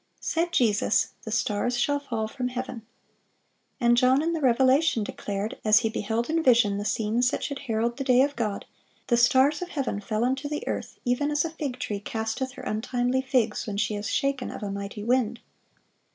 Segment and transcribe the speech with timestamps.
[0.19, 2.85] Said Jesus, "The stars shall fall from heaven"(553)
[3.85, 7.59] And John in the Revelation declared, as he beheld in vision the scenes that should
[7.59, 8.65] herald the day of God,
[9.09, 12.63] "The stars of heaven fell unto the earth, even as a fig tree casteth her
[12.63, 15.39] untimely figs, when she is shaken of a mighty wind."